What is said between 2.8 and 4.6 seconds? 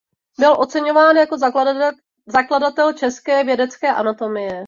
české vědecké anatomie.